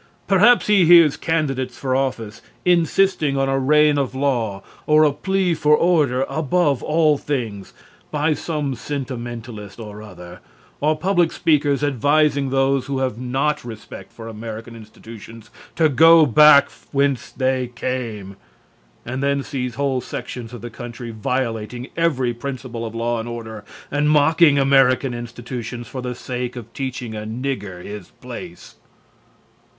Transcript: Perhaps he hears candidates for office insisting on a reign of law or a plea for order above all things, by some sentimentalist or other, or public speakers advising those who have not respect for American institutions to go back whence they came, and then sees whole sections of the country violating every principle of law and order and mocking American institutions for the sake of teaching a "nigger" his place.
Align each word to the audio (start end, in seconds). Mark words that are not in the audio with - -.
Perhaps 0.25 0.65
he 0.65 0.83
hears 0.85 1.15
candidates 1.15 1.77
for 1.77 1.95
office 1.95 2.41
insisting 2.65 3.37
on 3.37 3.47
a 3.47 3.59
reign 3.59 3.99
of 3.99 4.15
law 4.15 4.63
or 4.87 5.03
a 5.03 5.13
plea 5.13 5.53
for 5.53 5.77
order 5.77 6.23
above 6.27 6.81
all 6.81 7.19
things, 7.19 7.71
by 8.09 8.33
some 8.33 8.73
sentimentalist 8.73 9.79
or 9.79 10.01
other, 10.01 10.39
or 10.79 10.97
public 10.97 11.31
speakers 11.31 11.83
advising 11.83 12.49
those 12.49 12.87
who 12.87 12.97
have 12.97 13.19
not 13.19 13.63
respect 13.63 14.11
for 14.11 14.27
American 14.27 14.75
institutions 14.75 15.51
to 15.75 15.87
go 15.87 16.25
back 16.25 16.71
whence 16.91 17.29
they 17.31 17.67
came, 17.67 18.37
and 19.05 19.21
then 19.21 19.43
sees 19.43 19.75
whole 19.75 20.01
sections 20.01 20.51
of 20.51 20.61
the 20.61 20.71
country 20.71 21.11
violating 21.11 21.89
every 21.95 22.33
principle 22.33 22.87
of 22.87 22.95
law 22.95 23.19
and 23.19 23.29
order 23.29 23.63
and 23.91 24.09
mocking 24.09 24.57
American 24.57 25.13
institutions 25.13 25.87
for 25.87 26.01
the 26.01 26.15
sake 26.15 26.55
of 26.55 26.73
teaching 26.73 27.15
a 27.15 27.19
"nigger" 27.19 27.83
his 27.85 28.09
place. 28.19 28.77